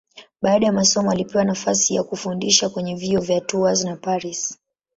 Baada 0.41 0.65
ya 0.65 0.71
masomo 0.71 1.11
alipewa 1.11 1.43
nafasi 1.43 1.95
ya 1.95 2.03
kufundisha 2.03 2.69
kwenye 2.69 2.95
vyuo 2.95 3.21
vya 3.21 3.41
Tours 3.41 3.83
na 3.85 3.95
Paris. 3.95 4.57